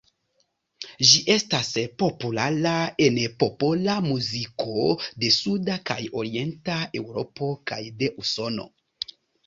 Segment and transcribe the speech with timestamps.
[1.09, 1.69] Ĝi estas
[2.03, 2.73] populara
[3.09, 4.81] en popola muziko
[5.25, 8.71] de suda kaj orienta Eŭropo kaj de Usono.